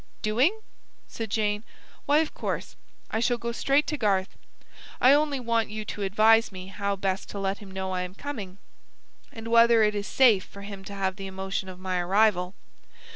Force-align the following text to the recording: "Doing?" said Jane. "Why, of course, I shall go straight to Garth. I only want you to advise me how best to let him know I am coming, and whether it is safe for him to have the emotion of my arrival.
"Doing?" 0.23 0.61
said 1.07 1.29
Jane. 1.29 1.63
"Why, 2.07 2.17
of 2.21 2.33
course, 2.33 2.75
I 3.11 3.19
shall 3.19 3.37
go 3.37 3.51
straight 3.51 3.85
to 3.85 3.99
Garth. 3.99 4.35
I 4.99 5.13
only 5.13 5.39
want 5.39 5.69
you 5.69 5.85
to 5.85 6.01
advise 6.01 6.51
me 6.51 6.69
how 6.69 6.95
best 6.95 7.29
to 7.29 7.39
let 7.39 7.59
him 7.59 7.69
know 7.69 7.91
I 7.91 8.01
am 8.01 8.15
coming, 8.15 8.57
and 9.31 9.49
whether 9.49 9.83
it 9.83 9.93
is 9.93 10.07
safe 10.07 10.43
for 10.43 10.63
him 10.63 10.83
to 10.85 10.95
have 10.95 11.17
the 11.17 11.27
emotion 11.27 11.69
of 11.69 11.77
my 11.79 11.99
arrival. 11.99 12.55